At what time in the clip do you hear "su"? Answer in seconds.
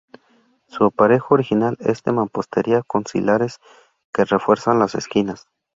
0.65-0.85